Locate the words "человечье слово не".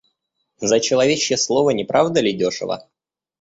0.79-1.83